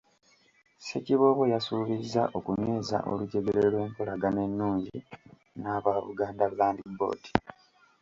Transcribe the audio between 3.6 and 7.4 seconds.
olw'enkolagana ennungi n’aba Buganda Land Board.